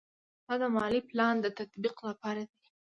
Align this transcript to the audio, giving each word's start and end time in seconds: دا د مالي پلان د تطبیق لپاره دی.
دا 0.47 0.53
د 0.61 0.63
مالي 0.75 1.01
پلان 1.09 1.35
د 1.41 1.45
تطبیق 1.59 1.95
لپاره 2.09 2.41
دی. 2.51 2.65